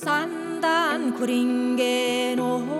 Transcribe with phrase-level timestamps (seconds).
[0.00, 2.79] 산단 구린게 노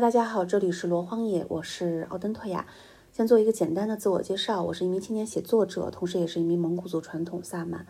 [0.00, 2.64] 大家好，这里是罗荒野，我是奥登托雅。
[3.10, 7.84] 先做一个简单的自我介绍，我是一名青年写作者，同时也是一名蒙古族传统萨满。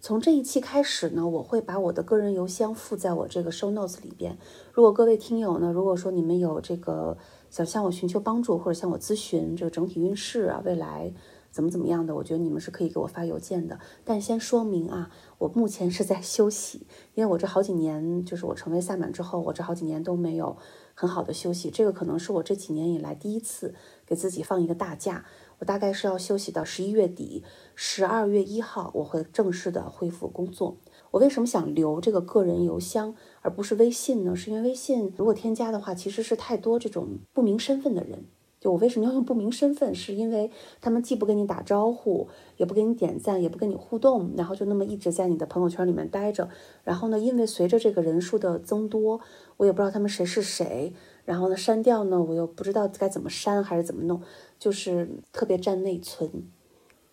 [0.00, 4.38] 从这一期开始呢，我会把我的个人邮箱附在我这个 show notes 里边。
[4.72, 7.18] 如果各位听友呢，如果说你们有这个
[7.50, 11.12] 想向我寻求帮助，或者向我咨询这个整体运势啊，未来
[11.50, 13.78] 怎么怎么样的，我觉得你们是可以给我发邮件的。
[14.04, 20.56] 但先说明啊，我目前是在休息，因为我这好几年，就是我成为萨满之后，我这好几年都没有
[20.94, 21.70] 很好的休息。
[21.70, 23.74] 这个可能是我这几年以来第一次
[24.06, 25.24] 给自己放一个大假。
[25.58, 27.44] 我大概是要休息到十一月底，
[27.74, 30.78] 十二月一号我会正式的恢复工作。
[31.10, 34.34] 我为什么想留这个个人邮箱而不是微信呢？
[34.34, 38.24] 是因为微信如果添加的话，其实是太多这种不明身份的人。
[38.60, 39.94] 就我为什么要用不明身份？
[39.94, 40.50] 是因为
[40.82, 42.28] 他们既不跟你打招呼，
[42.58, 46.48] 也不给你点赞，也不跟你互动，然后就那么一直在你的朋友圈里面待着。
[46.84, 49.20] 然后呢，因为随着这个人数的增多，
[49.56, 50.92] 我也不知道他们谁是谁。
[51.24, 54.20] 然后呢，删掉呢，我又不知道该怎么删还是怎么弄，
[54.58, 56.28] 就是特别占内存。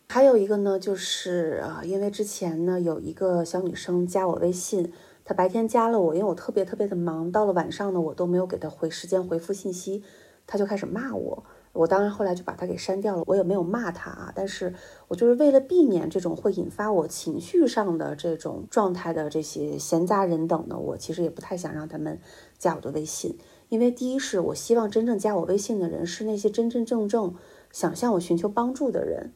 [0.09, 4.91] 还有一个呢，就是啊，因为之前呢有一个小女生加我微信，
[5.23, 10.01] 她白天加了我，因为我特别特别的忙，到了晚上呢，我都没有给她回时间回复信息，
[10.47, 11.43] 他就开始骂我。
[11.73, 14.73] 我当然后来就把他给删掉了，我也没有骂他啊，但是
[15.09, 22.19] 我就是为了避免这种会引发我情绪上的这种状态的这些闲杂人等呢，我其实也不太想让他们
[22.57, 23.37] 加我的微信，
[23.69, 27.35] 因为第一是我希望真正加我微信的人是那些真真正正
[27.71, 29.33] 想向我寻求帮助的人。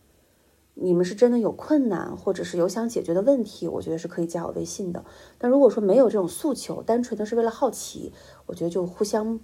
[0.74, 5.06] 你们是真的有困难，或者是有想解决的问题，我觉得是可以加我微信的。
[5.38, 8.14] 但如果说没有这种诉求，单纯的是为了好奇，
[8.48, 9.40] 我觉得就互相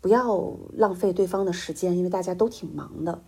[0.00, 3.22] 不要浪费对方的时间，因为大家都挺忙的。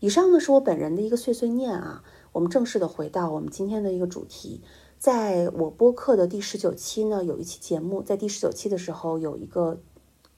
[0.00, 2.02] 以上呢是我本人的一个碎碎念啊。
[2.32, 4.60] 我们正式的回到我们今天的一个主题，
[4.98, 9.80] 在我播客的第十九期呢，有一期节目，在第十九期的时候有一个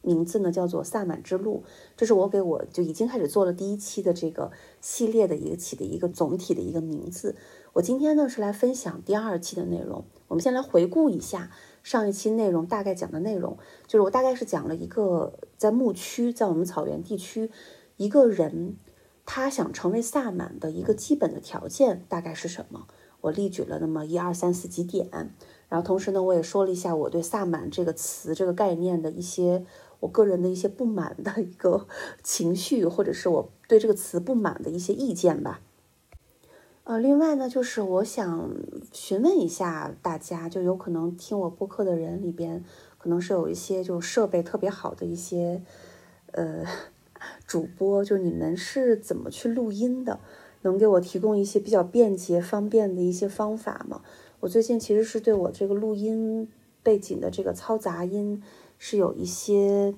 [0.00, 1.64] 名字呢叫做《萨满之路》，
[1.96, 7.36] 这是我给我就已经开始做了第一期的这个系列的一个起的一个总体的一个名字。
[7.74, 10.04] 我今天呢是来分享第二期的内容。
[10.28, 11.50] 我们先来回顾一下
[11.82, 13.56] 上一期内容，大概讲的内容
[13.86, 17.50] 就是我大概是讲了一个在牧区，在我们草原地区，
[17.96, 18.76] 一个人
[19.24, 22.86] 他想成为萨满的一个基本的条件大概是什么。
[23.22, 25.34] 我例举了那么一二三四几点，
[25.68, 29.66] 然后同时呢，我也说了一下我对萨满这个词这个概念的一些
[30.00, 31.86] 我个人的一些不满的一个
[32.24, 35.60] 情绪，或者是我对这个词不满的一些意见吧。
[36.84, 38.50] 呃，另外呢，就是我想
[38.92, 42.64] 询问一下大家，就有可能听我播客的人里边，
[42.98, 45.62] 可能是有一些就设备特别好的一些
[46.32, 46.64] 呃
[47.46, 50.18] 主播，就你们是怎么去录音的？
[50.62, 54.02] 能给我提供一些比较便捷方便的一些方法吗？
[54.40, 56.48] 我最近其实是对我这个录音
[56.82, 58.42] 背景的这个嘈杂音
[58.78, 59.94] 是有一些，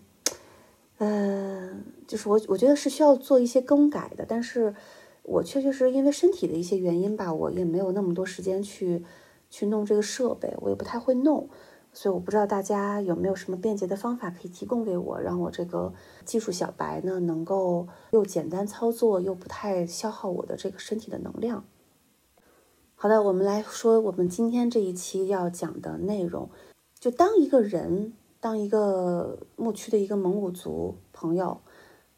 [0.98, 1.70] 呃，
[2.06, 4.74] 就是我我觉得是需要做一些更改的，但是
[5.22, 9.04] 我确确实因为身体的一些原因吧，我也没有那么多时间去
[9.50, 11.48] 去弄这个设备，我也不太会弄，
[11.92, 15.92] 所以我不知道大家有没有什么便捷的方法可以提供给我，让我这个
[16.24, 21.64] 技术小白呢能够又简单操作又不太消耗我的这个身体的能量。
[22.94, 26.48] 好的，我们来说我们今天这一期要讲的内容。
[26.98, 31.60] 就当一个人，当一个牧区的一个蒙古族朋友，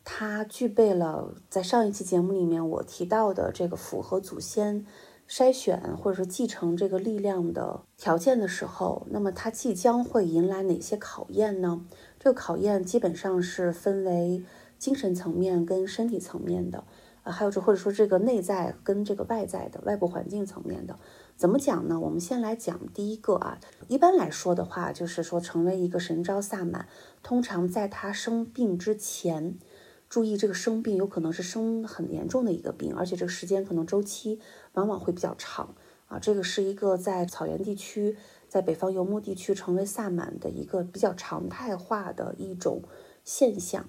[0.05, 4.85] 他具备了在上一期节目里面我提到的这个符合祖先
[5.27, 11.87] 筛选或者说继承这个力量的条件的时候，那么他即将会迎来哪些考验呢？
[12.21, 14.45] 这个考验基本上是分为
[14.79, 16.85] 精神层面跟身体层面的。
[17.23, 20.99] 啊，还有这或者说这个内在跟这个外在的外部环境层面的，
[21.39, 21.99] 怎么讲呢？
[21.99, 23.59] 我们先来讲第一个啊。
[23.89, 26.87] 一般来说的话，就是说成为一个神招萨满，
[27.23, 29.57] 通常在他生病之前，
[30.15, 34.39] 注意这个生病有可能是生很严重的一个病，而且这个时间可能周期
[34.75, 35.75] 往往会比较长
[36.07, 36.21] 啊。
[36.21, 38.17] 这个是一个在草原地区，
[38.49, 42.85] 在北方游牧地区成为萨满的一个比较常态化的一种
[43.25, 43.89] 现象。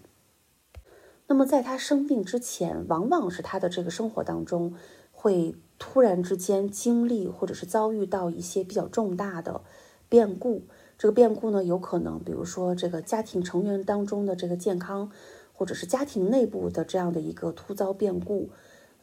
[1.28, 4.74] 那么在他生病之前，往往是他的这个生活当中
[5.12, 9.62] 会突然之间经历或者是遭遇到一些比较重大的
[10.10, 10.64] 变故。
[10.98, 15.12] 这个变故呢，有可能比如说这个家庭成员当中的这个健康，
[15.56, 18.50] 或者是家庭内部的这样的一个突遭变故。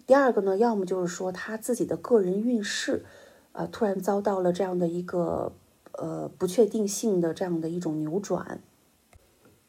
[0.06, 3.04] 第二个呢，要么就是说他自己的个人运势，
[3.52, 5.52] 呃，突然遭到了这样的一个
[5.92, 8.60] 呃不确定性的这样的一种扭转。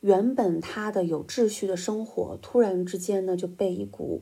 [0.01, 4.21] 原本他的有秩序的生活，突然之间呢就被一股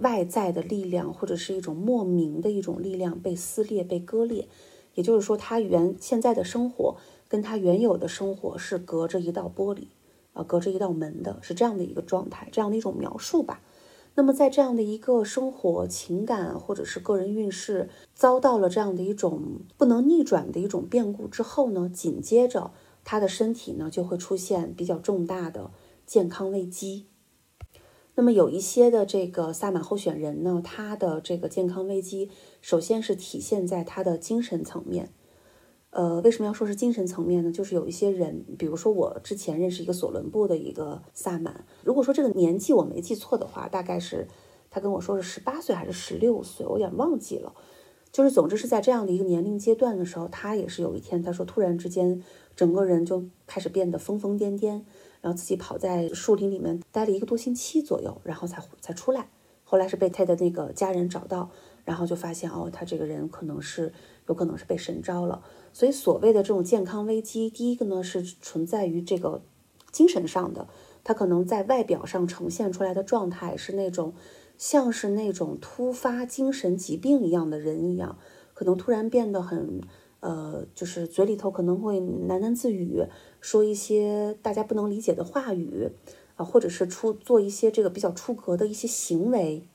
[0.00, 4.48] 外在的力量，或者是一种莫名的一种力量被撕裂、被割裂。
[4.94, 6.96] 也就是说，他原现在的生活
[7.28, 9.86] 跟他原有的生活是隔着一道玻璃
[10.32, 13.60] 啊，隔着一道门的，是这样的一个状态，这样的一种描述吧。
[14.14, 22.72] 那么在这样的一个生活、情感或者是个人运势遭到了这样的一种不能逆转的一种变故之后呢，紧接着。
[23.04, 25.72] 他的身体呢就会出现比较重大的
[26.06, 27.06] 健康危机。
[28.14, 32.30] 那么有一些的这个萨满候选人呢，他的这个健康危机，
[32.60, 35.10] 首先是体现在他的精神层面。
[35.92, 37.52] 呃，为什么要说是精神层面呢？
[37.52, 44.26] 就是有一些人，比如说我之前认识一个索伦布的一个萨满，如果说这个年纪我没记错的话，大概是
[44.70, 47.54] 他跟我说是十八岁还是十六岁，我有点忘记了。
[48.10, 52.22] 就是总之是在这样的一个年龄阶段的时候，他也是有一天他说突然之间。
[52.54, 54.82] 整个人就开始变得疯疯癫癫，
[55.22, 59.30] 然后自己跑在树林里面待了一个多星期左右，然后才才出来。
[59.64, 61.48] 后来是被他的那个家人找到，
[61.86, 63.90] 然后就发现哦，他这个人可能是
[64.28, 65.42] 有可能是被神招了。
[65.72, 69.42] 所以所谓的这种健康危机，第一个呢是存在于这个
[69.90, 70.68] 精神上的，
[71.02, 74.14] 他可能在外表上呈现出来的状态是那种
[74.56, 78.18] 像是那种突发精神疾病一样的人一样，
[78.54, 79.80] 可能突然变得很。
[80.20, 83.02] 呃，就是嘴里头可能会喃喃自语，
[83.40, 85.90] 说一些大家不能理解的话语，
[86.36, 89.66] 啊，或者是出做一些这个比较出格的一些行为。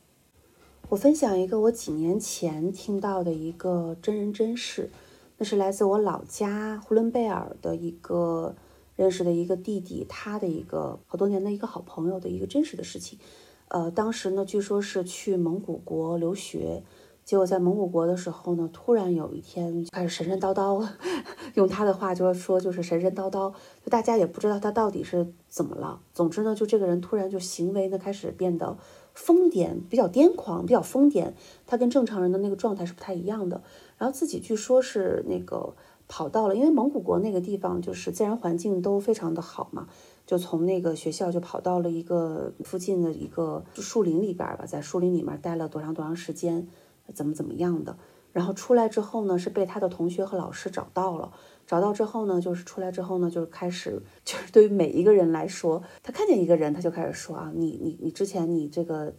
[0.90, 4.90] 我分享一个我几年前听到的一个真人真事，
[5.38, 8.56] 那是来自我老家呼伦贝尔的一个
[8.96, 13.20] 认识的一个弟弟，他的一个好多年的一个好朋友的一个真实的事情。
[13.68, 16.82] 呃，当时呢，据说是去蒙古国留学。
[17.26, 20.88] 结果在蒙古国的时候呢，突然有一天就开始神神叨叨，
[21.56, 26.00] 用他的话就是说就是神神叨叨，就大家也不知道他到底是怎么了。
[26.14, 28.78] 总之呢，就这个人突然就行为呢开始变得
[29.18, 31.34] 疯癫，比较癫狂，比较疯癫。
[31.66, 33.62] 他跟正常人的那个状态是不太一样的。
[33.98, 35.74] 然后自己据说是那个
[36.08, 39.88] 跑到了，因为蒙古国那个地方就是自然环境都非常的好嘛，
[40.26, 46.68] 就从那个学校就跑到了一个附近的一个树林里边吧，在树林里面待了多长多长时间。
[47.14, 47.96] 怎么怎么样的，
[48.34, 51.32] 然后出来之后呢，是被他的同学和老师找到了。
[51.68, 59.14] 找到之后呢，就是出来之后呢，就是开始，就是对于每一个人来说，他看见一个人，他就开始说啊，你你你之前你这个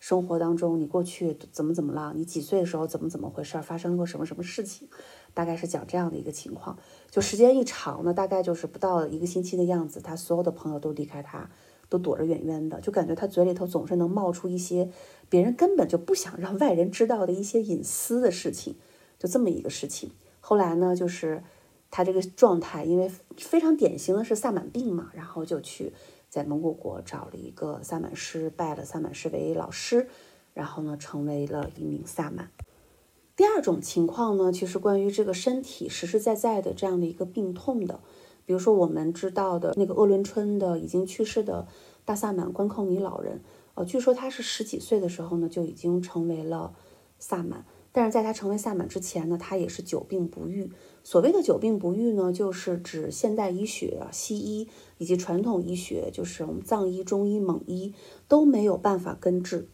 [0.00, 2.12] 生活当中，你过去怎么怎么了？
[2.14, 3.62] 你几岁的时候怎么怎么回事？
[3.62, 4.88] 发生过什么什么事情？
[5.32, 6.76] 大概是讲这样的一个情况。
[7.10, 11.48] 就时间一长呢，大概就是不到一个星期的样子，他所有的朋友都离开他。
[11.88, 14.88] 都躲着远远的，就感觉他嘴里头总是能冒出一些
[15.28, 18.76] 别人根本就不想让外人知道的一些隐私的事情，
[19.18, 20.10] 就这么一个事情。
[20.40, 21.44] 后来呢，就是
[21.92, 25.92] 他这个状态，因为非常典型的是萨满病嘛，然后就去
[26.30, 30.08] 在蒙古国找了一个萨满师，拜了萨满师为老师，
[30.54, 32.50] 然后呢，成为了一名萨满。
[33.36, 38.00] 第二种情况呢，其实关于这个身体实实在在的这样的一个病痛的。
[38.44, 41.68] 比如说，我们知道的那个鄂伦春的已经去世的
[42.04, 43.40] 大萨满关寇尼老人，
[43.74, 46.74] 呃，据说他是十几岁的时候呢就已经成为了
[47.18, 50.72] 萨满，但是在他成为萨满之前呢，他也是久病不愈。
[51.04, 57.92] 所谓的久病不愈呢，就是指现代医学、西医以及传统医学，就是我们藏医、中医、蒙医
[58.28, 59.68] 都没有办法根治，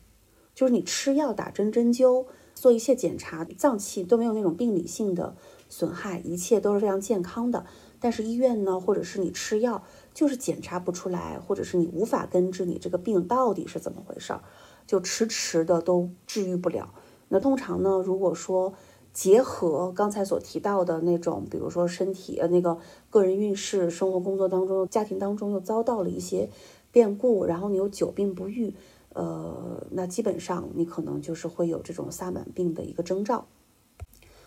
[0.52, 5.36] 就是你吃药、打针、针灸，做一切检查，脏器都没有那种病理性的
[5.68, 7.66] 损害，一切都是非常健康的。
[8.00, 14.42] 但是医院呢，或者是你吃药，就是检查不出来，或者是你无法根治你这个病到底是怎么回事儿，
[14.86, 16.94] 就迟迟的都治愈不了。
[17.28, 18.74] 那通常呢，如果说
[19.12, 22.78] 结合刚才所提到的那种，比如说身体呃那个
[23.10, 26.48] 个人运势、生活工作当中、家庭当中又遭到了一些
[26.92, 28.74] 变故，然后你又久病不愈，
[29.14, 33.46] 呃，那基本上你可能就是会有这种萨满病的一个征兆。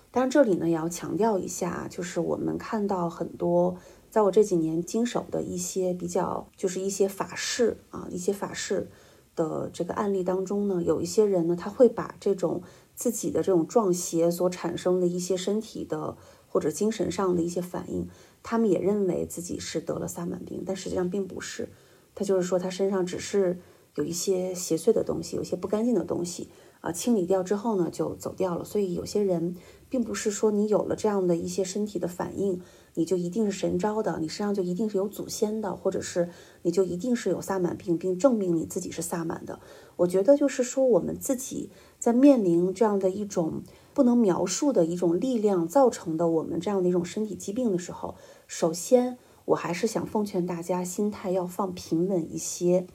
[0.09, 3.77] 但是这里呢也要强调一下，就是我们看到很多，
[4.09, 8.89] 在我这几年经手的一些比较，就是一些法事啊，一些法事
[9.35, 12.61] 的这个案例当中呢，有一些人呢，他会把这种
[12.95, 16.15] 自己的这种撞邪所产生的一些身体的
[16.47, 18.07] 或者精神上的一些反应，
[18.43, 21.69] 他们也认为自己是得了萨满病，但实际上并不是，
[22.13, 23.59] 他就是说他身上只是
[23.95, 26.49] 有一些邪祟的东西，有些不干净的东西
[26.81, 28.63] 啊，清理掉之后呢，就走掉了。
[28.65, 29.55] 所以有些人。
[29.91, 32.61] 并不是说你有了这样的一些身体的反应，
[32.93, 36.29] 你就一定是神招的，你身上就一定是有祖先的，或者是
[36.63, 39.59] 你就一定是有萨满病，并证明你自己是萨满的。
[39.95, 41.69] 我觉得就是说，我们自己
[41.99, 48.15] 在面临这样的一种不能描述的一种力量造成的我们这样的一种身体疾病的时候，
[48.47, 52.87] 首先我还是想奉劝大家，心态要放平稳一些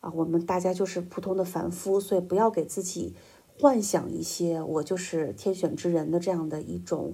[0.00, 0.12] 啊。
[0.14, 3.14] 我们大家就是普通的凡夫，所以不要给自己。
[3.58, 7.12] 幻想一些我就是天选之人的这样的一种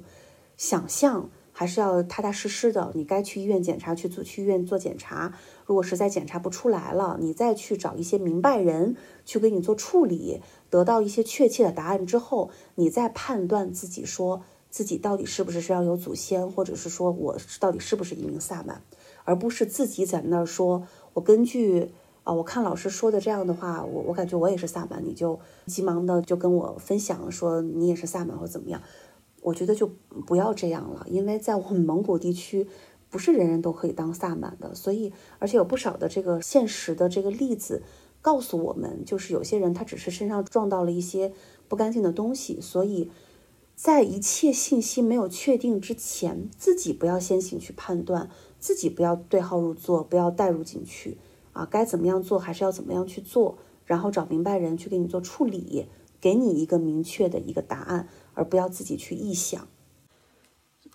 [0.57, 2.93] 想象，还是要踏踏实实的。
[2.95, 5.33] 你该去医院检查，去做去医院做检查。
[5.65, 8.95] 如果实在检查不出来了，你再去找一些明白人
[9.25, 18.83] 去给你做处理，得到一些确切的答案之后，你再判断自己说自己到底是不是身上有祖先，或者是说我到底是不是一名萨满，
[19.25, 21.91] 而不是自己在那儿说，我根据。
[22.27, 28.83] 啊，我看老师说的这样的话，我我感觉我也是萨满，你就急忙的就跟我分享说你也是萨满或怎么样，
[29.47, 29.87] 我觉得就
[30.27, 32.67] 不要这样了，因为在我们蒙古地区，
[33.09, 37.85] 不是人人都可以当萨满的，所以而且有不少的这个现实的这个例子
[38.21, 41.33] 告诉我们，就是有些人他只是身上撞到了一些
[41.69, 43.09] 不干净的东西，所以
[43.77, 51.19] 在一切信息没有确定之前，自己不要先行去判断，自己不要对号入座，不要带入进去。
[51.53, 55.87] 啊，该怎么样做还是要怎么样去做，然后找明白人去给你做处理，
[56.27, 59.69] 给你一个明确的一个答案，而不要自己去臆想。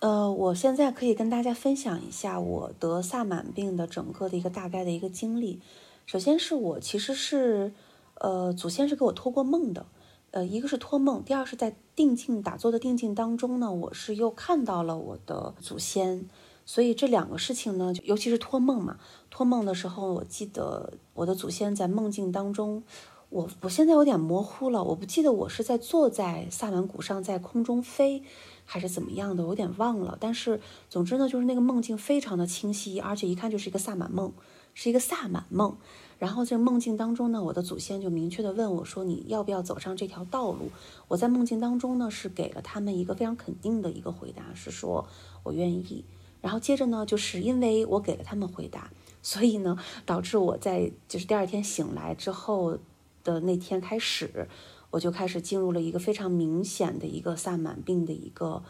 [0.00, 5.58] 呃，我现在可以跟大家分享一下我得萨满病的整个的一个大概的一个经历。
[6.04, 7.72] 首先是我其实是，
[8.16, 9.86] 呃，祖先是给我托过梦的，
[10.32, 16.28] 呃，一个是托梦，第二是在定境打坐的定境当中呢，我是又看到了我的祖先。
[16.66, 18.98] 所以这两个事情呢，尤其是托梦嘛，
[19.30, 22.84] 托梦的时候，我记得我的祖先在梦境当中，
[23.32, 28.22] 我我现在有点模糊了，我不记得我是在坐在萨满谷上在空中飞，
[28.66, 30.18] 还是怎么样的，我有点忘了。
[30.20, 30.60] 但是
[30.90, 34.34] 总之呢，就是那个梦境非常的清晰，而且一看就是一个萨满梦，
[34.74, 35.78] 是一个萨满梦。
[36.18, 40.70] 然后在梦境当中呢，我的祖先就明确的问我说：“你要不要走上这条道路？”
[41.08, 45.08] 我在梦境当中呢，是给了他们一个非常肯定的一个回答，是说
[45.42, 46.04] 我愿意。
[46.42, 48.90] 然后接着呢，就是因为我给了他们回答，
[49.22, 52.76] 所以呢，导致我在就是第二天醒来之后
[53.24, 54.48] 的那天开始，
[54.90, 58.62] 我就开始进入了一个非常明显的一个萨满病的一个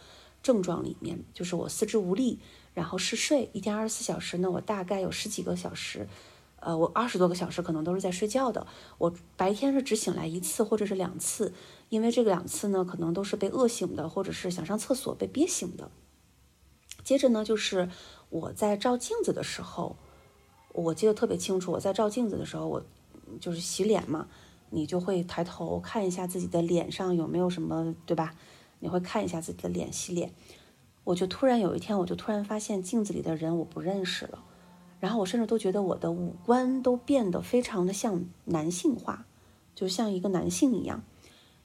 [0.42, 2.38] 症状里面，就是我四肢无力，
[2.75, 6.06] 然后嗜睡，一天二十四小时呢，我大概有十几个小时，
[6.61, 8.66] 呃，我二十多个小时可能都是在睡觉的，
[8.99, 11.52] 我白天是只醒来一次或者是两次，
[11.88, 15.90] 因为这个两次呢，可能都是被饿醒的，或者是想上厕所被憋醒的。
[17.02, 17.88] 接着呢，就是
[18.30, 19.97] 我在照镜子的时候，
[20.73, 21.73] 我记得特别清楚。
[21.73, 22.85] 我在照镜子的时候，我
[23.41, 24.29] 就是洗脸嘛，
[24.71, 28.35] 你就会抬头看一下自己的脸上有没有什么，对吧？
[28.81, 30.33] 你会看一下自己的脸，洗脸。
[31.05, 34.45] 我就突然有一天，我就突然发现镜子里的人我不认识了，
[35.00, 39.26] 然后我甚至都觉得我的五官都变得非常的像男性化，
[39.75, 41.02] 就像一个男性一样，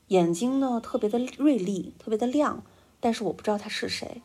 [0.08, 2.64] 眼睛呢特别的锐利，特别的亮，
[3.00, 4.22] 但是我不知道他是谁。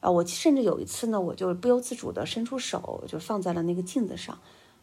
[0.00, 4.38] 啊，我甚至有一次呢，我就不由自主的伸出手，就放在了那个镜子上，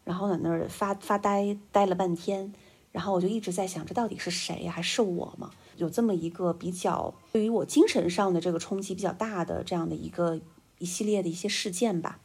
[0.08, 2.54] 然后在那儿发发呆，呆了半天，
[2.94, 4.66] 然后我就一直在想，这到底是谁？
[4.66, 5.52] 还是我吗？
[5.76, 10.40] 有这么一个比较对于我精神上的这个冲击比较大的这样的一个
[10.78, 12.22] 一系列的一些事件吧。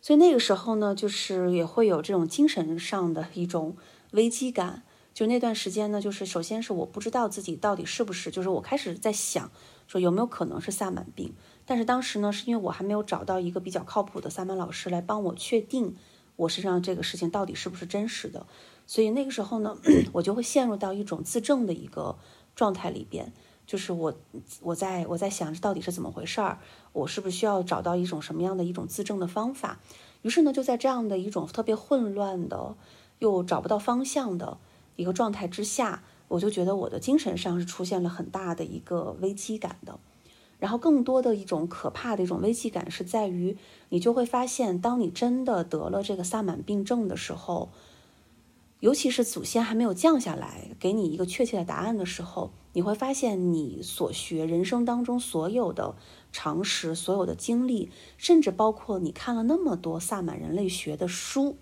[0.00, 3.76] 所以那个时候呢，就是也会有这种精神上的一种
[4.12, 4.84] 危机感。
[5.12, 9.50] 就那段时间呢，就是首先是我不知道自己到底是不是，就是我开始在想，
[9.88, 11.34] 说有没有可能是萨满病。
[11.66, 15.96] 但是当时呢，是因为我还没有找到一个比较靠谱的萨满老师来帮我确定
[16.40, 18.46] 我身上这个事情到底是不是真实的，
[18.86, 19.76] 所以那个时候呢，
[20.12, 22.16] 我就会陷入到一种自证的一个
[22.56, 23.32] 状态里边。
[23.66, 24.12] 就是我
[24.62, 26.58] 我在我在想这到底是怎么回事儿，
[26.92, 29.78] 我是不是需要找到一种什么样的一种自证的方法？
[30.22, 32.74] 于是呢，就在这样的一种特别混乱的
[33.18, 34.58] 又找不到方向的
[34.96, 40.00] 一个状态之下，我就觉得我的精神上是出现了很大的一个危机感的。
[40.60, 43.56] 然后更多的一种可怕的一种危机感是在于，
[43.88, 47.70] 你就会发现，当你真的得了这个萨满病症的时候，
[48.78, 55.96] 尤其是祖先还没有降下来给你一个确切的答案的时候，你会发现你所学人生当中所有的
[56.30, 61.56] 常识、所有的经历，甚至包括你看了那么多萨满人类学的书，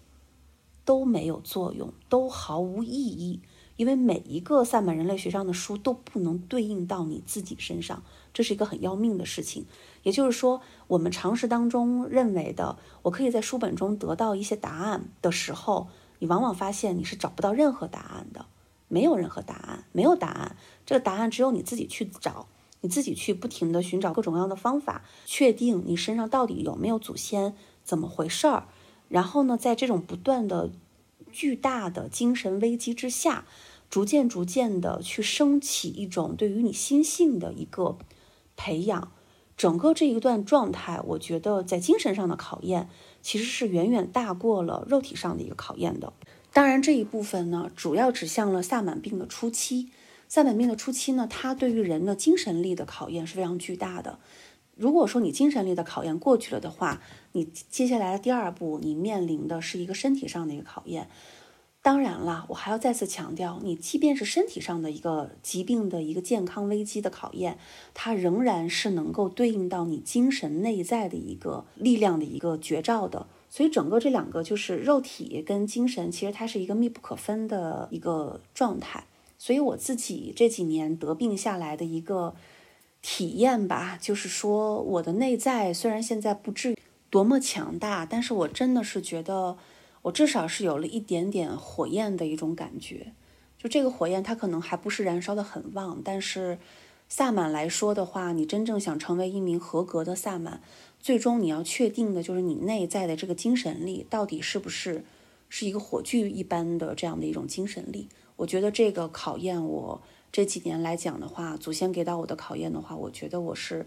[0.85, 3.41] 都没有作用，都毫无意义。
[3.77, 8.03] 因为每一个萨满人类学上的书都不能对应到你自己身上，
[8.39, 9.67] 这是一个很要命的事情。
[10.05, 15.89] 也就是说，我们常识当中认为的，我可以在书本中得到一些答案的时候，
[16.21, 18.47] 你往往发现你是找不到任何答案的，
[18.87, 20.55] 没有任何答案，没有答案。
[20.87, 22.47] 这个答案只有你自己去找，
[22.83, 28.69] 你自己去不停的寻找各种各样的方法，确定你身上到底有没有祖先，怎么回事儿。
[29.09, 30.71] 然后呢，在这种不断的
[31.33, 33.47] 巨大的精神危机之下。
[33.91, 37.97] 逐渐、逐渐的去升起一种对于你心性的一个
[38.59, 39.13] 培养，
[39.57, 42.91] 整个这一段状态，我觉得在精神上的考验
[43.23, 46.13] 其实是远远大过了肉体上的一个考验的。
[46.53, 49.91] 当然，这一部分呢，主要指向了萨满病的初期。
[50.29, 54.19] 萨满病的初期呢，它对于人的精神力的考验是非常巨大的。
[54.77, 57.01] 如果说你精神力的考验过去了的话，
[57.33, 61.09] 你接下来的第二步，你面临的是一个身体上的一个考验。
[61.89, 67.57] 当然了，我还要再次强调，你即便是身体上的一个疾病的一个健康危机的考验，
[67.95, 73.27] 它仍然是能够对应到你精神内在的一个力量的一个绝招的。
[73.49, 79.07] 所以，整个这两个就是肉体跟精神，其实它是一个密不可分的一个状态。
[79.39, 82.35] 所以，我自己这几年得病下来的一个
[83.01, 86.77] 体验吧，就是说，我的内在虽然现在不至于
[87.09, 89.57] 多么强大，但是我真的是觉得。
[90.09, 93.13] 我至少是有了一点点火焰的一种感觉，
[93.59, 96.59] 就这个火焰，它可能还不是燃烧的很旺，但是
[97.09, 100.63] 萨满来说的话，你真正想成为一名合格的萨满，
[100.99, 105.05] 最终你要确定的就是你内在的这个精神力到底是不是
[105.51, 108.09] 是一个火炬一般的这样的一种精神力。
[108.37, 110.01] 我觉得这个考验，我
[110.33, 113.87] 这几年来讲的话，祖先给到我的考验的话，我觉得我是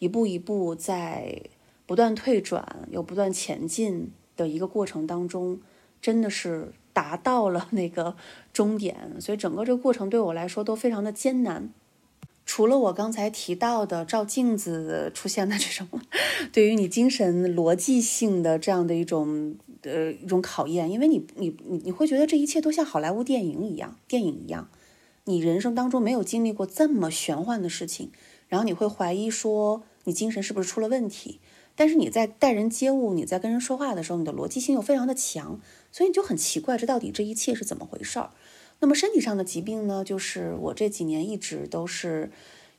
[0.00, 1.40] 一步一步在
[1.86, 4.10] 不断退转又不断前进。
[4.42, 5.60] 的一个过程当中，
[6.00, 8.16] 真的是达到了那个
[8.52, 11.70] 终点，所以整个这个过程对我来说都非常的艰难。
[12.44, 15.88] 除了我刚才提到的照镜子出现的这种
[16.52, 24.68] 对于你精神逻辑性的这样的一种呃一种考验，因为你你你你会觉得这一切都像好莱坞电影一样，电影一样，
[25.24, 28.10] 你人生当中没有经历过这么玄幻的事情，
[28.48, 31.38] 然后你会怀疑说你精神是不是出了问题。
[31.74, 38.30] 但是你在待人接物，你在跟人说话的时候，你的逻辑性又非常的强，所以你就很奇怪，这到底这一切是怎么回事儿？
[38.80, 40.02] 那么身体上的疾病呢？
[40.04, 42.30] 就是我这几年一直都是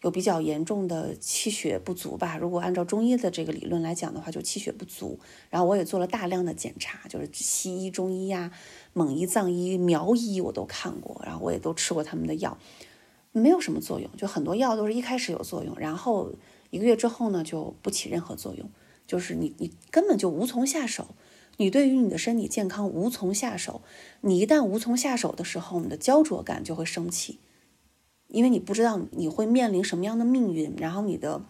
[0.02, 2.38] 有比较严重的气血不足吧。
[2.38, 5.18] 如果按照中医的这个理论来讲的话，就气血不足。
[5.50, 8.52] 然后我也做了大量的检查，就是西医、中医呀、
[8.92, 12.58] 蒙医、藏医、苗医我都看过，然后我也都吃过他们的药，
[13.32, 14.10] 没有什么作用。
[14.18, 16.34] 就很多药都是一开始有作用，然后
[16.70, 18.70] 一个月之后呢就不起任何作用。
[19.14, 21.10] 就是你，你根本就无从下手，
[21.58, 23.84] 你对于你的身体健康无从下手。
[24.22, 27.38] 你一旦无从下手的时候，你的焦灼感就会升起，
[28.30, 31.46] 因为你不知道你会面临什么样的命运，然后你的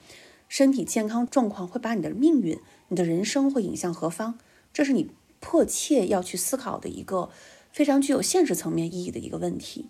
[0.49, 4.37] 身体健康状况会把你的命运、你的人生会引向何方，
[4.73, 7.29] 这是你迫切要去思考的一个
[7.71, 9.87] 非常具有现实层面意义的一个问题。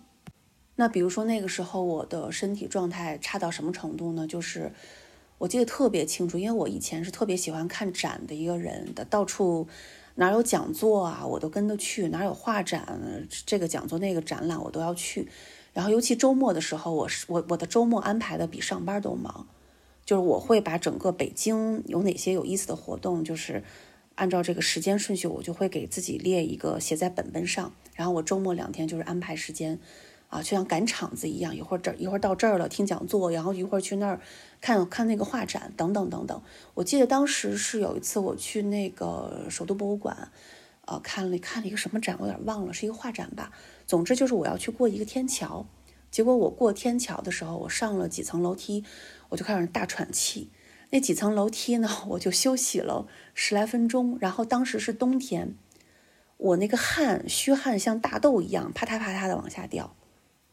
[0.76, 4.28] 那比如说那个时候我的身体状态差到什么程度呢？
[4.28, 4.72] 就是。
[5.38, 9.66] 我记得特别清楚，因为我以前是特别喜欢看展的一个人的，到处
[10.14, 15.28] 哪有讲座啊，我都跟着去；哪有画展，这个讲座那个展览我都要去。
[15.72, 19.48] 然后尤其周末的时候，我是我我的周末安排的比上班都忙，
[20.06, 23.64] 就是我会把整个北京有哪些有意思的活动，就是
[24.14, 29.80] 按照这个时间顺序，我就会给自己列一个写在本本上，然后我周末两天就是安排时间。
[30.34, 34.20] 啊，就像赶场子一样，一会儿这一会儿到这儿了听讲座，然后一会儿去那儿
[34.60, 36.42] 看看那个画展，等等等等。
[36.74, 40.32] 我记得当时是有一次我去那个首都博物馆，
[40.86, 43.52] 呃，看了看了一个什么展，我有点忘了，是一个画展吧。
[43.86, 45.66] 总之就是我要去过一个天桥，
[46.10, 48.82] 结果我过天桥的时候，我上了几层楼梯，
[49.28, 50.50] 我就开始大喘气。
[50.90, 55.54] 那几层楼梯呢，我就休息了十来分钟，然后当时是冬天，
[56.38, 59.94] 我那个汗虚汗像大豆一样啪嗒啪嗒的往下掉。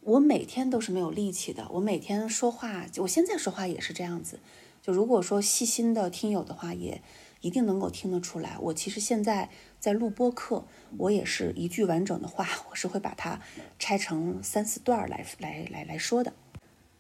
[0.04, 4.40] 我每天都是没有力气的，我每天说话，我现在说话也是这样子。
[4.82, 7.04] 就如果说细心的听友的话，也
[7.42, 8.58] 一定能够听得出来。
[8.60, 10.66] 我其实现在在录播课，
[10.98, 13.40] 我也是一句完整的话，我是会把它
[13.78, 16.34] 拆成三四段来来来来说的。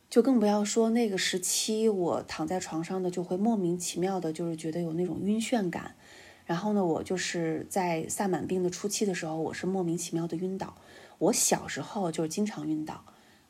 [0.08, 5.96] 就更不要说那个时期，我躺在床上的就会莫名其妙的，就是觉得有那种晕眩感。
[6.46, 10.76] 然后呢，我就是在萨满病的初期的时候，我是莫名其妙的晕倒。
[11.22, 13.06] 我小时候就是经常晕倒。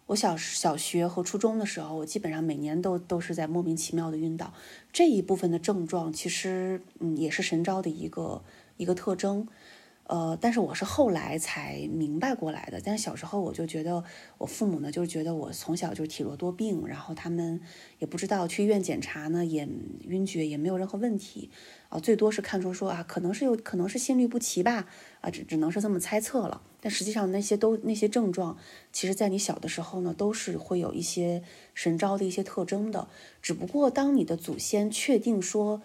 [0.08, 4.54] 我小小学和初中的时候，我基本上每年都都是在莫名其妙的晕倒。
[4.92, 8.44] 这一部分的症状其实，嗯，也是神招的一个
[8.76, 9.48] 一个特征。
[10.12, 12.82] 呃，但是我是后来才明白过来的。
[12.84, 14.04] 但是小时候我就觉得，
[14.38, 17.62] 我父母呢，就是觉得我从小就体弱多病，然后他们
[17.98, 19.66] 也不知道去医院检查呢，也
[20.10, 21.50] 晕厥也没有任何问题，
[21.88, 24.86] 啊，最多是看出说啊，可能是有可能是心律不齐吧，
[25.22, 26.62] 啊，只只能是这么猜测了。
[26.82, 28.58] 但实际上那些都那些症状，
[28.92, 31.42] 其实在你小的时候呢，都是会有一些
[31.74, 33.08] 神招的一些特征的。
[33.42, 35.82] 只不过当你的祖先确定说。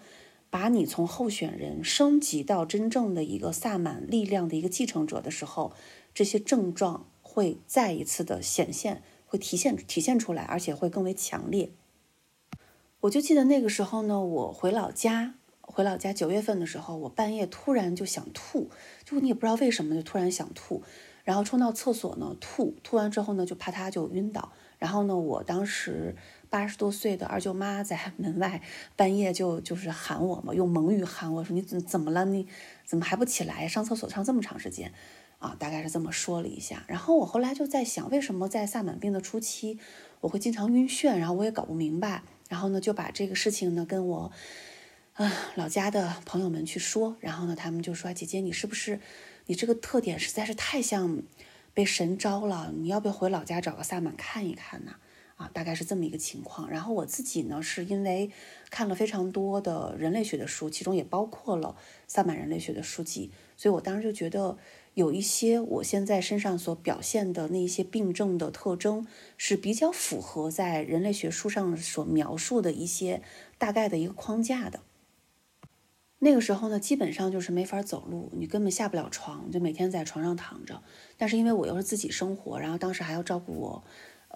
[0.49, 5.73] 把你从候选人升级到真正的一个萨满力量的一个继承者的时候，
[6.13, 11.71] 这些症状会再一次的显现，会体现体现出来，而且会更为强烈。
[13.01, 18.69] 我就记得那个时候呢，我回老家，回老家九月份的时候，我半夜突然就想吐，
[19.03, 20.81] 就你也不知道为什么就突然想吐，
[21.23, 26.15] 然后冲到厕所呢吐，吐完之后呢就啪嗒就晕倒，然后呢我当时。
[26.49, 28.61] 八十多岁的二舅妈在门外
[28.95, 32.25] 半夜就就是喊我嘛，用蒙语喊我说你怎怎么了？
[32.25, 32.47] 你
[32.85, 33.67] 怎么还不起来？
[33.67, 34.93] 上厕所上这么长时间，
[35.39, 36.83] 啊，大概是这么说了一下。
[36.87, 39.77] 然后我后来就在想，为什么在萨满病的初期
[40.21, 41.17] 我会经常晕眩？
[41.17, 42.23] 然后我也搞不明白。
[42.49, 44.31] 然后呢，就把这个事情呢跟我
[45.13, 47.17] 啊老家的朋友们去说。
[47.19, 49.01] 然后呢，他们就说：“姐姐，你是不是
[49.47, 51.21] 你这个特点实在是太像
[51.73, 52.71] 被神招了？
[52.73, 54.95] 你要不要回老家找个萨满看一看呢？”，
[55.37, 56.69] 啊大概是这么一个情况。
[56.69, 58.29] 然后我自己呢，是因为
[58.69, 64.57] 看了非常多的人类学的书，其中也包括了萨满人类学的书籍，所以我当时就觉得
[64.93, 73.21] 有一些我现在身上所表现的那一些病症的特征是比较符合在人类学书上所描述的一些
[73.57, 74.81] 大概的一个框架的。
[76.19, 80.81] 那个时候呢，基本上就是没法走路，你根本下不了床，就每天在床上躺着。
[81.15, 83.83] 但是因为我又是自己生活，然后当时还要照顾我。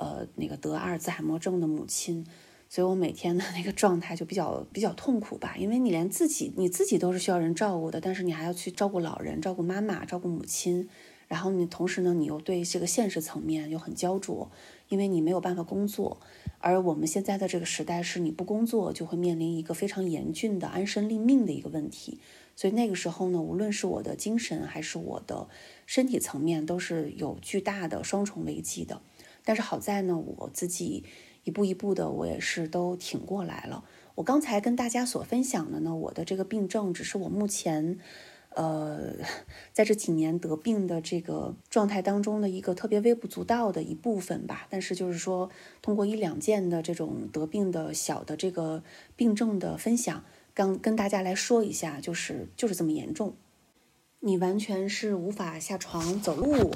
[0.01, 2.25] 呃，那个得阿尔兹海默症的母亲，
[2.67, 10.89] 所以我每天的 那个状态就比较比较痛苦吧，因为你连自己你自己都是需要人照顾的，但是你还要去照顾老人、照顾妈妈、照顾母亲，
[11.27, 14.49] 然后你同时呢，你又对这个现实层面又很焦灼，
[14.89, 16.19] 因为你没有办法工作，
[16.57, 22.17] 而我们现在的这个时代是你不工作就会面临一个非常严峻的安身立命的一个问题，
[22.55, 25.47] 所以那个时候呢，无论是我的精神还是我的
[25.85, 28.99] 身体层面，都是有巨大的双重危机的。
[29.43, 31.03] 但是好在呢，我自己
[31.43, 33.83] 一步一步的，我也是都挺过来了。
[34.15, 37.97] 我刚才跟大家所分享的呢，我的这个病症只是我目前，
[38.49, 39.13] 呃，
[39.71, 44.67] 在这几年得病的这个状态当中的一个特别微不足道的一部分吧。
[44.69, 45.49] 但是就是说，
[45.81, 48.83] 通过一两件的这种得病的小的这个
[49.15, 50.23] 病症的分享，
[50.53, 53.33] 刚跟大家来说一下，就是就是这么严重，
[54.19, 56.73] 你完全是无法下床走路。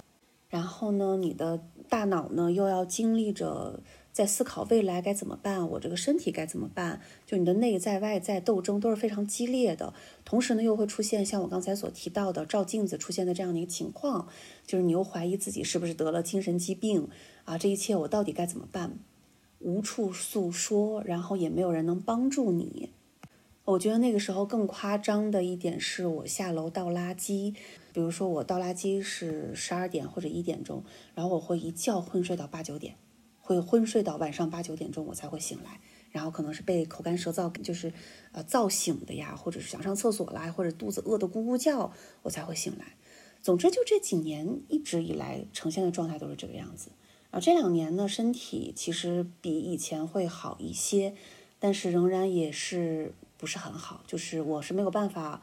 [0.48, 1.62] 然后呢，你的
[1.96, 3.80] 大脑呢又要经历着
[4.12, 7.00] 在思考未来该怎么办，我这个身体该怎么办？
[7.26, 9.94] 就你的内在外在斗争都是非常激烈的。
[10.26, 14.28] 同时呢，又会出现像我刚才所提到的照镜子出现的这样的一个情况，
[14.68, 17.08] 就是你又怀疑自己是不是得了精神疾病
[17.46, 17.58] 啊？
[17.58, 19.00] 这一切我到底该怎么办？
[19.60, 22.90] 无处诉说，然后也没有人能帮助你。
[23.66, 27.56] 我觉得那个时候更夸张的一点是我下楼倒垃圾，
[27.92, 30.84] 比如说我倒垃圾是十二点或者一点钟，
[31.16, 32.96] 然后我会一觉昏睡到八九点，
[33.42, 35.80] 会昏睡到晚上八九点钟我才会醒来，
[36.12, 37.92] 然后可能是被口干舌燥，就是
[38.34, 42.86] 呃燥醒的呀，或者是想上厕所啦，或者肚子饿得咕咕叫，我才会醒来。
[43.42, 46.92] 总之就这几年一直以来呈现的状态都是这个样子。
[47.32, 51.16] 然后这两年呢，身体其实比以前会好一些，
[51.58, 53.16] 但是仍然也是。
[53.38, 55.42] 不是很好，就是我是没有办法，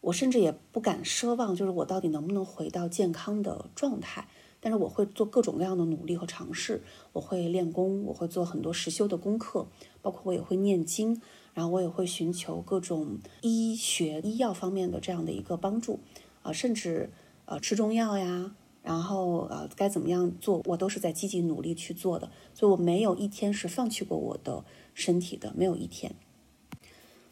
[0.00, 4.28] 我甚至也不敢奢望，就是我到底能不能回到健康的状态。
[4.64, 9.66] 但是我会做各种各样的努力和尝试，我会练功，我会做很多实修的功课，
[10.00, 11.20] 包括我也会念经，
[11.52, 15.98] 然后我也会寻求各种医学医药方面的这样的一个帮助，
[16.42, 17.10] 啊，甚至
[17.46, 22.30] 呃吃中药呀，然后呃该怎么样做，我都是在积极努力去做的。
[22.54, 26.14] 所以我没有一天是放弃过我的身体的，没有一天。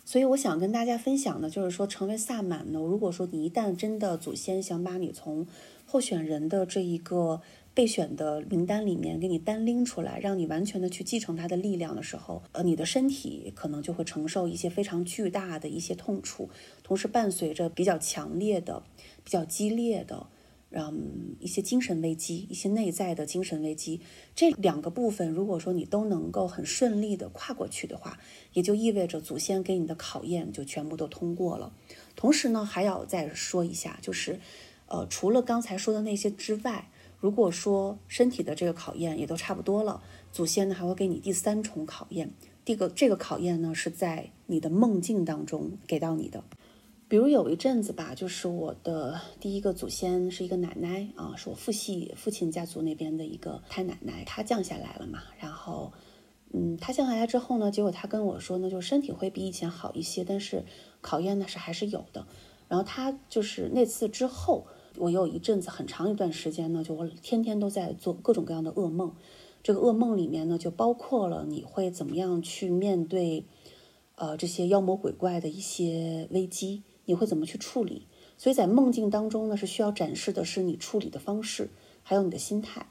[0.04, 5.46] 所以我想跟大家分享的，就是说成为萨满呢，如果说你一旦真的祖先想把你从
[5.86, 7.40] 候选人的这一个
[7.72, 16.48] 备选的名单里面给你单拎出来，让你完全的去继承他的力量的时候，呃，你的身体可能就会承受一些非常巨大的一些痛楚，
[16.82, 18.82] 同时伴随着比较强烈的、
[19.22, 20.26] 比较激烈的。
[20.70, 20.96] 让
[21.40, 24.00] 一些精神危机，一些内在的精神危机，
[24.36, 28.18] 这两个部分，如果说你都能够很顺利的跨过去的话，
[28.52, 31.74] 也就意味着祖先给你的考验就全部都通过了。
[32.14, 34.38] 同时呢，还要再说一下，就是，
[34.86, 42.32] 呃，除了刚才说的那些之外，如果说身体的这个考验也都差不多了，祖先呢还会给你第三重考验。
[42.64, 46.44] 这个这个考验呢是在你的梦境当中给到你的。
[47.10, 55.24] 比如有一阵子吧，就是我的第一个祖先是一个奶奶啊，是我父系父亲家族那边的一个太奶奶，她降下来了嘛。
[55.40, 55.92] 然后，
[56.52, 60.62] 嗯，她降下来之后呢，结果她跟我说呢，就身体会比以前好一些，但是
[61.00, 62.28] 考验呢是还是有的。
[62.68, 69.12] 然后她就是那次之后，我有一阵子很长一段时间呢，就我天天都在做各种各样的噩梦。
[69.64, 73.44] 这个噩梦里面呢，就包括了你会怎么样去面对，
[74.14, 76.84] 呃，这些妖魔鬼怪的一些危机。
[77.10, 78.06] 你会怎么去处理？
[78.38, 81.70] 所以在梦境当中呢，是需要展示的是你处理的方式，
[82.04, 82.86] 还有你的心态。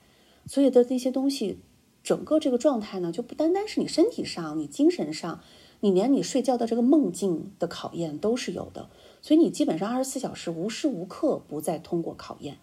[0.46, 1.60] 所以的那些东西，
[2.04, 5.40] 整个这个状态呢，就不单单是你身体上、你精神上，
[5.80, 8.90] 你连你睡觉的这个梦境的考验都是有的。
[9.22, 12.58] 所以你基本上二十四小时无时无刻不在通过考验。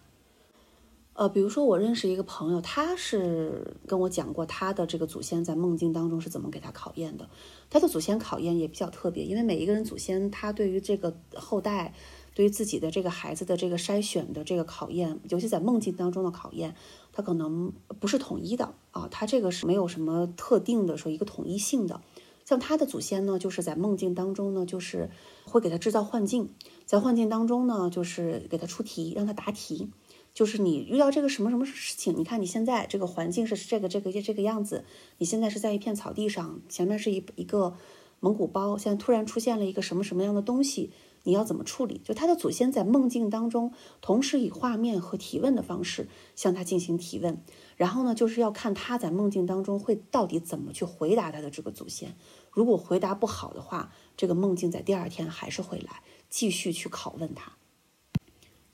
[1.17, 7.27] 呃，比如说我认识一个朋友，他是跟我讲过他的这个祖先在梦境当中是怎么给他考验的。
[7.71, 11.95] 他的祖先考验也比较特别，因为每一个人祖先他对于这个后代，
[12.35, 16.75] 对于自己的这个孩子的这个筛选的这个考验，尤其在梦境当中的考验，
[17.11, 21.99] 他可能不是统一的啊，他这个是没有什么特定的说一个统一性的。
[22.45, 25.09] 像他的祖先呢，就是在梦境当中呢，就是
[25.45, 26.53] 会给他制造幻境，
[26.85, 29.89] 在幻境当中呢，就是给他出题，让他答题。
[30.37, 34.85] 就是你遇到这个什么什么事情，你看你现在这个环境是这个这个这个样子，
[35.17, 37.75] 你现在是在一片草地上，前面是一一个
[38.19, 40.91] 蒙古包，现在突然出现了一个什么什么样的东西，
[41.23, 41.99] 你要怎么处理？
[42.03, 47.41] 就他的祖先在梦境当中，同时以画面和提问的方式向他进行提问，
[47.75, 52.15] 然后呢，就是要看他在梦境当中会到底怎么去回答他的这个祖先。
[52.51, 57.53] 如果回答不好的话，这个梦境在第二天还是会来继续去拷问他。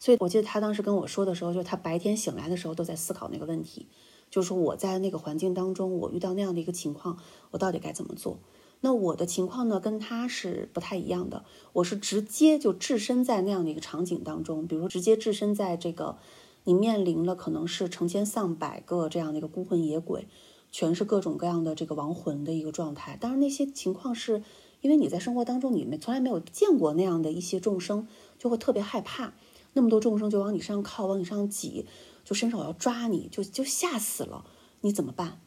[0.04, 3.88] 所以，我记得他当时跟我说的时候，就是他白天醒来的时候都在思考那个问题，
[4.30, 7.18] 就是说我在那个环境当中，我遇到那样的一个情况，
[7.52, 8.38] 我到底该怎么做？
[8.82, 11.46] 那我的情况呢，跟他是不太一样的。
[11.72, 16.18] 我是直接就置身在那样的一个场景当中，比如直接置身在这个
[16.66, 20.28] 你面临了可能是成千上百个这样的一个孤魂野鬼，
[20.70, 23.18] 全是各种各样的这个亡魂的一个状态。
[23.22, 24.44] 当然，那些情况是
[24.82, 28.06] 因为你在生活当中你们从来没有见过那样的一些众生，
[28.38, 29.34] 就会特别害怕。
[29.74, 31.86] 那么多众生就往你身上靠，往你身上挤，
[32.24, 34.46] 就伸手要抓你，就就吓死了，
[34.82, 35.42] 你怎么办？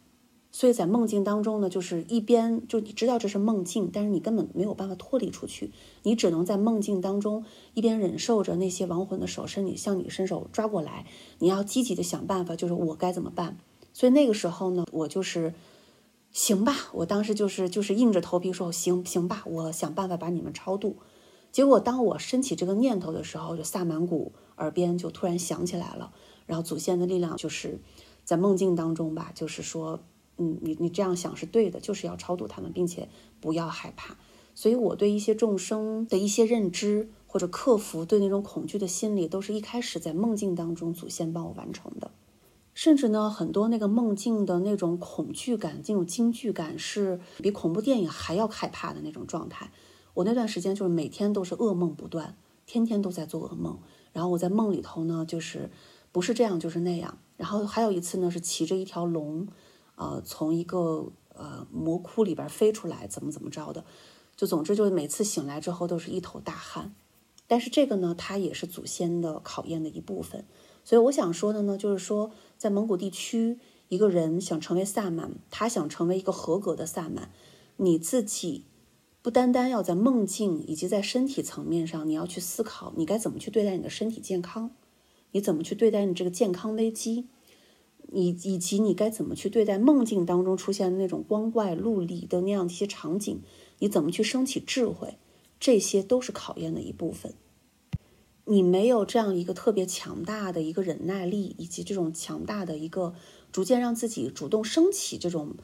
[0.52, 5.70] 所以在梦境当中呢，就是一边就你知道这是梦境，但是你根本没有办法脱离出去，
[6.02, 11.04] 你只能在梦境当中一边忍受着那些亡魂的手伸你向你伸手抓过来，
[11.40, 13.58] 你要积极的想办法，就是我该怎么办？
[13.92, 15.52] 所以那个时候呢，我就是
[16.32, 20.96] 行吧，我当时就是就是硬着头皮说行行吧，我想办法把你们超度。
[21.52, 26.12] 结果，当我升起这个念头的时候，就萨满鼓耳边就突然响起来了。
[26.46, 27.80] 然后祖先的力量就是
[28.24, 30.00] 在梦境当中吧，就是说，
[30.38, 33.08] 嗯，你你这样想是对的，就是要超度他们，并且
[33.40, 34.16] 不要害怕。
[34.54, 42.10] 所以，我对一些众生的一些认知或者克服对那种恐惧的心理，都是一开始在梦境当中祖先帮我完成的。
[42.72, 49.70] 甚至呢，很多那个梦境的那种恐惧感、这种惊惧感，是比恐怖电影还要害怕的那种状态。
[50.16, 53.78] 我那段时间就是每天都是噩梦不断，天天都在做噩梦。
[54.14, 55.68] 然后我在梦里头呢，就是
[56.10, 57.18] 不是这样就是那样。
[57.36, 59.46] 然后还有一次呢，是骑着一条龙，
[59.96, 63.84] 呃，从一个呃魔窟里边飞出来，怎么怎么着的。
[64.34, 66.94] 就总之就是每次醒来之后都是一头大汗。
[67.46, 70.46] 但是这个呢，它也是祖先的考验的一部分。
[70.82, 77.30] 所以我想说的呢，就是说在蒙古地区，一个人想成为萨满，他想成为一个合格的萨满，
[77.76, 78.64] 你自己。
[79.26, 84.70] 不单单要在梦境以及在身体层面上，你要去思考你该怎么去对待你的身体健康，
[85.32, 87.26] 你怎么去对待你这个健康危机，
[88.12, 93.42] 你以及你该怎么去对待梦境当中出现的那种光怪陆离的那样的一些场景，
[93.80, 95.18] 你怎么去升起智慧，
[95.58, 97.34] 这些都是考验的一部分。
[98.44, 103.16] 你没有这样一个特别强大的一个忍耐力，以及这种强大的一个
[103.50, 105.56] 逐渐让自己主动升起这种。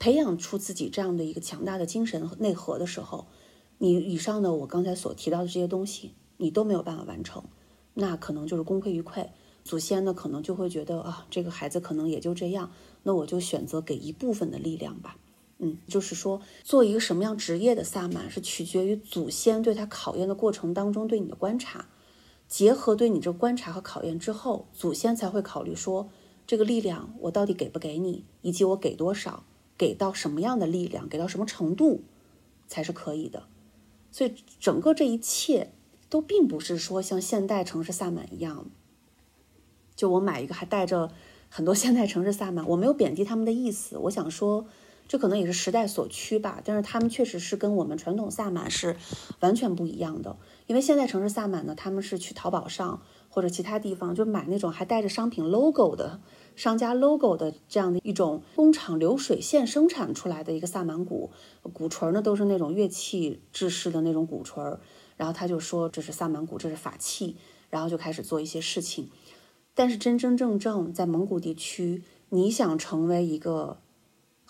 [0.00, 3.26] 培养出自己这样的一个强大的精神内核的时候，
[3.76, 7.44] 你以上的我刚才所提到的这些东西，你都没有办法完成，
[7.92, 9.28] 那可能就是功亏一篑。
[9.62, 15.18] 祖先呢，可能就会觉得啊，这个孩子可能也就这样，那我就选择给一部分的力量吧。
[15.58, 21.84] 嗯，就是说，做一个什么样职业的萨满，是取决于祖先对他考验的过程当中对你的观察，
[22.48, 26.08] 结合对你这观察和考验之后，祖先才会考虑说，
[26.46, 29.44] 这个力量我到底给不给你，以及我给多少，
[29.80, 32.02] 给到什么样的力量，给到什么程度，
[32.68, 33.44] 才是可以的。
[34.12, 35.72] 所以，整个这一切
[36.10, 38.66] 都并不是说像现代城市萨满一样，
[39.96, 41.10] 就我买一个还带着
[41.48, 44.66] 很多现代城市萨满，我没有贬低他们的意思，我想说。
[45.10, 48.94] 这可能也是时代所趋吧，但是他们确实是跟我们传统萨满是
[49.40, 50.36] 完全不一样的。
[50.68, 56.20] 因为现在城市萨满呢，他们是去淘宝上或者其他地方就买那种还带着商品 logo 的
[56.54, 61.30] 商家 logo 的这样的一种工厂流水线生产出来的一个萨满鼓，
[61.72, 64.78] 鼓槌呢都是那种乐器制式的那种鼓槌，
[65.16, 67.36] 然后他就说这是萨满鼓，这是法器，
[67.70, 69.08] 然后就开始做一些事情。
[69.74, 73.78] 但是真真正正在蒙古地区，你想成为一个。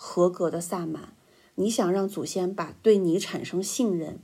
[0.03, 1.13] 合格的萨满，
[1.53, 4.17] 你想让祖先把对你产生信任，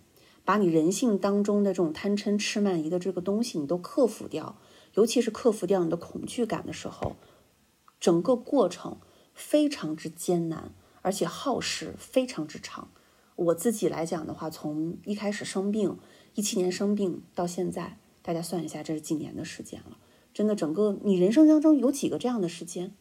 [0.47, 4.57] 把你人性当中的这种贪嗔痴慢疑的这个东西你都克服掉，
[4.93, 7.17] 尤其是克服掉你的恐惧感的时候，
[7.99, 8.95] 整个过程
[9.33, 12.91] 非常之艰难，而且耗时非常之长。
[13.36, 15.97] 我自己来讲的话，从一开始生病，
[16.36, 19.97] 一七年生病到现在，大家算一下，这是几年的时间了？
[20.33, 22.95] 真的，整个你人生当中有几个这样的时间？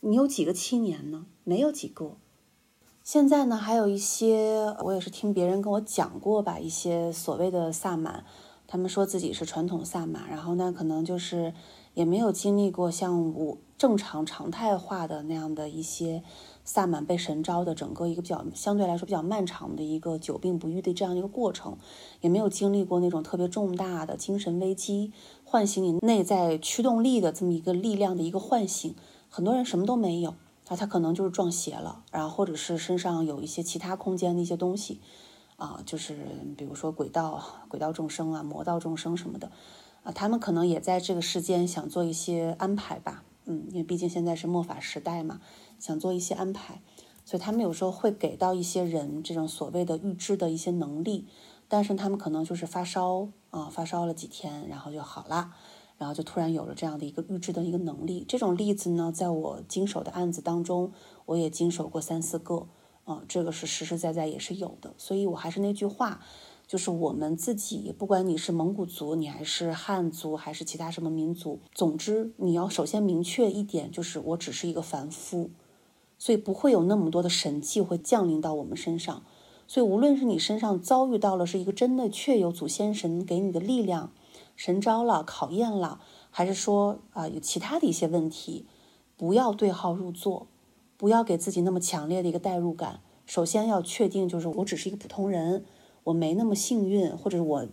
[0.00, 1.26] 你有几个七年呢？
[1.44, 2.16] 没有几个。
[3.12, 8.24] 现在呢，还有一些，我也是听别人跟我讲过吧，一些所谓的萨满，
[8.68, 11.52] 他们说自己是传统萨满，然后呢，可能就是
[11.94, 16.22] 也没有经历过像我正常常态化的那样的一些
[16.62, 21.76] 萨满被神招的整个一个比较相对来说比较漫长的一个久病不愈的这样一个过程，
[22.20, 28.94] 也没有经历过那种特别重大的精神危机，唤醒你内在驱动力的这么一个力量的一个唤醒。
[29.28, 30.34] 很多人什么都没有，
[30.70, 35.00] 啊，他可能就是撞邪了，然后或者是身上有一些其他空间的一些东西，
[35.56, 36.16] 啊，就是
[36.56, 39.50] 比如说鬼道、鬼道众生啊、魔道众生什么的，
[40.04, 45.40] 啊，他们可能也在这个世间想做一些安排吧，嗯，因为毕竟现在是末法时代嘛，
[45.80, 46.80] 想做一些安排，
[47.24, 51.26] 所以他们有时候会给到一些人这种所谓的预知的一些能力，
[51.66, 55.52] 但是他们可能就是发烧啊，发烧了几天，然后就好了。
[56.00, 60.92] 然后就突然有了这样的一个预知的一个能力，这种例子呢，在我经手的案子当中，
[61.26, 62.68] 我也经手过三四个，
[63.04, 64.94] 啊，这个是实实在在也是有的。
[64.96, 66.22] 所以我还是那句话，
[66.66, 75.50] 就是我们自己，不管你是蒙古族，你还是汉族，还是其他什么民族，总之你要首先明确一点，就是我只是一个凡夫，
[76.18, 79.22] 所以不会有那么多的神迹会降临到我们身上。
[79.66, 84.12] 所以无论是你身上遭遇到了是一个真的确有祖先神给你的力量。
[84.60, 88.66] 神招了，考验了，还是说啊有其他的一些问题？
[89.16, 90.48] 不要对号入座，
[90.98, 93.00] 不要给自己那么强烈的一个代入感。
[93.24, 95.64] 首先要确定，就是我只是一个普通人，
[96.04, 97.66] 我没那么幸运，或者我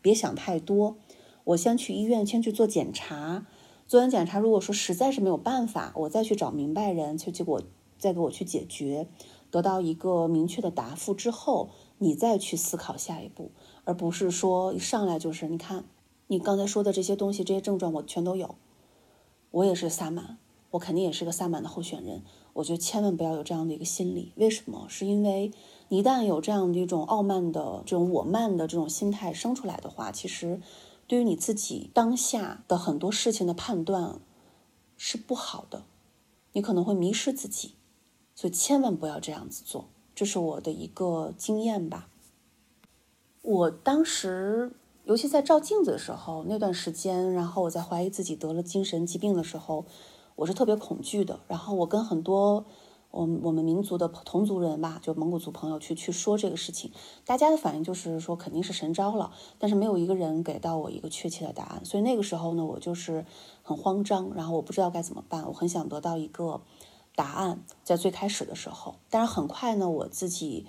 [0.00, 0.96] 别想太多。
[1.44, 3.46] 我先去医院，先去做检查，
[3.86, 7.60] 做完检查，如果说实在是没有办法，我再去找明白人，就结果
[7.98, 9.06] 再给我去解决，
[9.50, 11.68] 得到一个明确的答复之后，
[11.98, 13.50] 你再去思考下一步，
[13.84, 15.84] 而不是说一上来就是你看。
[16.32, 18.54] 你刚才说的这些东西，这些症状我全都有。
[19.50, 20.38] 我也是萨满，
[20.70, 22.22] 我肯定也是个萨满的候选人。
[22.54, 24.32] 我觉得千万不要有这样的一个心理。
[24.36, 24.86] 为什么？
[24.88, 25.52] 是因为
[25.88, 30.62] 你一旦有这样的一种傲慢的这种我慢的这种心态生出来的话，其实
[31.06, 34.18] 对于你自己当下的很多事情的判断
[34.96, 35.84] 是不好的。
[36.54, 37.74] 你可能会迷失自己，
[38.34, 39.90] 所以千万不要这样子做。
[40.14, 42.08] 这是我的一个经验吧。
[43.42, 44.72] 我当时。
[45.04, 49.84] 尤其在照镜子的时候，那段时间，然后我在怀疑自己得了精神疾病的时候，
[50.36, 51.40] 我是特别恐惧的。
[51.48, 52.64] 然后我跟很多
[53.10, 56.92] 我我们民族的同族人吧，就蒙古族朋友去去说这个事情，
[57.26, 61.84] 大家的反应就是说肯定是神招了，但是没有一个人给到我一个确切的答案。
[61.84, 63.26] 所以那个时候呢，我就是
[63.64, 66.60] 很慌张，然后我不知道该怎么办，我很想得到一个
[67.16, 70.64] 答案，在最开始的时候，但是很快呢，我自己。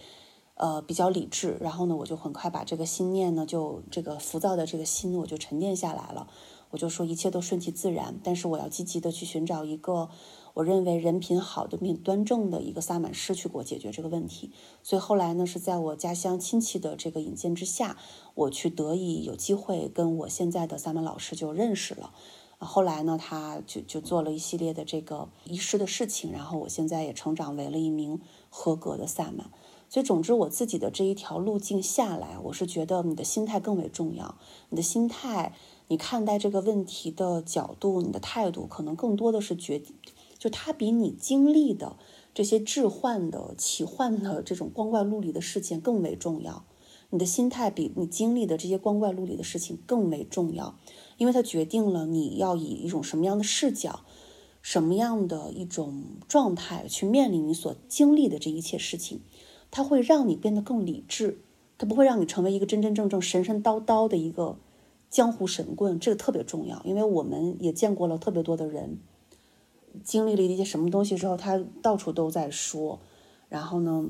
[0.56, 6.28] 呃，比较理智，然后呢，我就很快把这个心念呢，就这个浮躁的这个心，我就沉淀下来了。
[6.70, 10.10] 我就说一切都顺其自然，但是我要积极的去寻找一个
[10.56, 14.52] 我认为人品好的、端正的一个萨满师去给我解决这个问题。
[14.82, 17.98] 所以后来呢，是在我家乡亲戚的这个引荐之下，
[18.34, 22.12] 我去得以有机会跟我现在的萨满老师就认识了。
[22.58, 29.52] 后来呢，他就就做了一系列的这个仪式的事情，然后我现在也成长为了一名合格的萨满。
[29.94, 34.40] 所以，总之，我自己的这一条路径下来，我是觉得你的心态更为重要。
[34.70, 35.54] 你的心态，
[35.88, 39.84] 你看待这个问题的角度，你的态度，可能更多的是决，
[40.40, 41.98] 就它比你经历的
[42.34, 46.66] 这些置换的、奇幻的这种光怪陆离的事件更为重要。
[47.12, 50.76] 你的心态比你经历的这些光怪陆离的事情更为重要，
[51.20, 54.00] 因为它决定了你要以一种什么样的视角、
[54.64, 59.22] 什么样的一种状态去面临你所经历的这一切事情。
[59.76, 61.40] 它会让你变得更理智，
[61.80, 64.56] 它不会让你成为一个真真正正神神叨叨的一个
[65.10, 66.00] 江湖神棍。
[66.00, 69.00] 这个特别重要，因为我们也见过了特别多的人，
[70.04, 73.00] 经历了一些什么东西之后，他到处都在说，
[73.50, 74.10] 然后呢？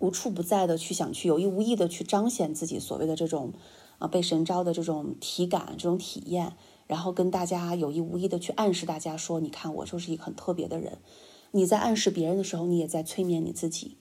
[0.00, 3.54] 无处不在的去想去有意无意的去彰显自己所谓的这种
[3.98, 6.52] 啊被神招的这种体感这种体验，
[6.86, 10.98] 然后跟大家有意无意的去暗示大家说，你看我就是一个很特别的人。
[11.52, 13.96] 你在暗示别人的时候，你也在催眠你自己。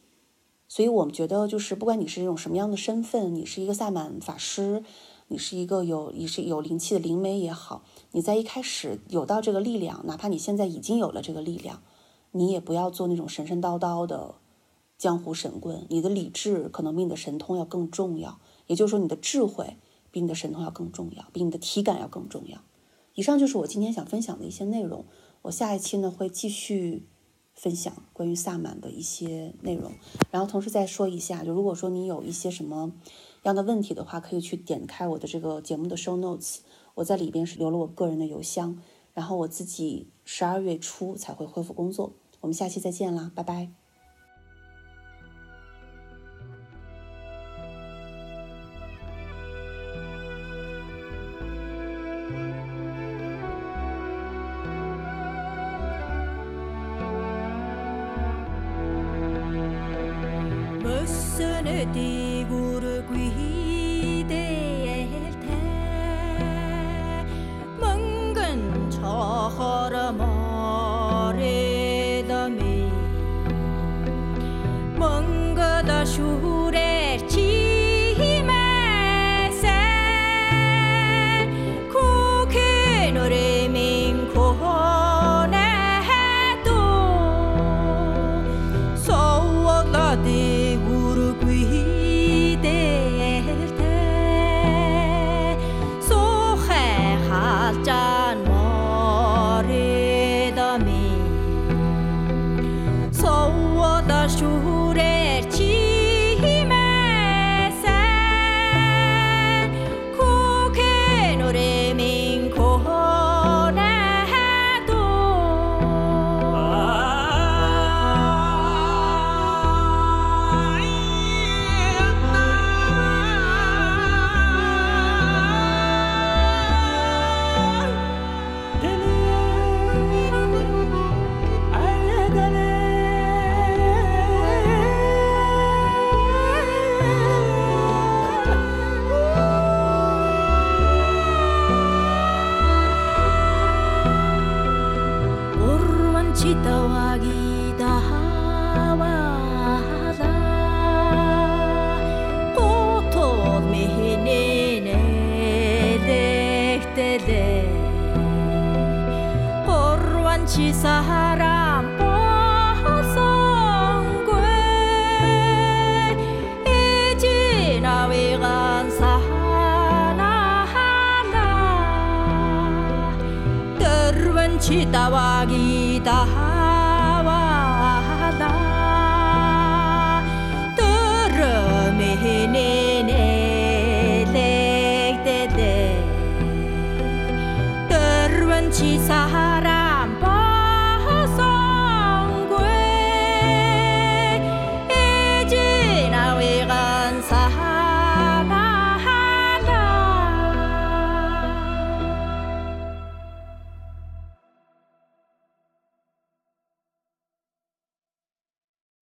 [0.68, 4.84] 所以我们觉得，就是不管你是一种什么样的身份，你是一个萨满法师，
[5.28, 11.82] 你是一个有你是有灵气的灵媒也好，你在一开始有到这个力量，哪怕你现在已经有了这个力量，
[12.32, 14.36] 你也不要做那种神神叨叨的。
[14.98, 19.78] 江湖神棍，你的理智可能比你的神通要更重要，也就是说，你的智慧
[20.10, 22.58] 比你的神通要更重要，比你的体感要更重要。
[23.14, 25.06] 以上就是我今天想分享的一些内容。
[25.44, 27.06] 我下一期呢会继续
[27.58, 29.92] 分享关于萨满的一些内容，
[30.30, 32.94] 然后同时再说一下，就如果说你有一些什么
[33.44, 36.60] 样的问题的话，可以去点开我的这个节目的 show notes，
[36.94, 38.80] 我在里边是留了我个人的邮箱，
[39.16, 42.14] 然后我自己十二月初才会恢复工作。
[42.42, 43.77] 我们下期再见啦，拜拜。
[61.86, 63.57] 起沙。